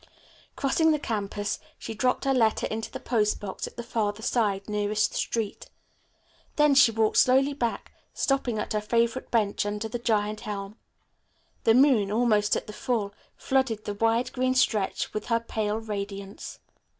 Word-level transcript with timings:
Crossing 0.55 0.89
the 0.89 0.97
campus, 0.97 1.59
she 1.77 1.93
dropped 1.93 2.25
her 2.25 2.33
letter 2.33 2.65
into 2.65 2.89
the 2.89 2.99
post 2.99 3.39
box 3.39 3.67
at 3.67 3.77
the 3.77 3.83
farther 3.83 4.23
side, 4.23 4.67
nearest 4.67 5.11
the 5.11 5.17
street. 5.17 5.67
Then 6.55 6.73
she 6.73 6.89
walked 6.91 7.17
slowly 7.17 7.53
back, 7.53 7.91
stopping 8.11 8.57
at 8.57 8.73
her 8.73 8.81
favorite 8.81 9.29
bench 9.29 9.63
under 9.63 9.87
the 9.87 9.99
giant 9.99 10.47
elm. 10.47 10.75
The 11.65 11.75
moon, 11.75 12.11
almost 12.11 12.55
at 12.55 12.65
the 12.65 12.73
full, 12.73 13.13
flooded 13.35 13.85
the 13.85 13.93
wide 13.93 14.33
green 14.33 14.55
stretch 14.55 15.13
with 15.13 15.27
her 15.27 15.39
pale 15.39 15.77
radiance. 15.77 16.57